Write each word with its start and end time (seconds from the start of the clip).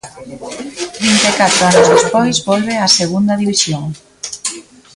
Trinta 0.99 1.27
e 1.31 1.37
catro 1.39 1.61
anos 1.69 1.89
despois 1.93 2.35
volve 2.47 2.75
a 2.79 2.87
Segunda 2.99 3.33
División. 3.41 3.83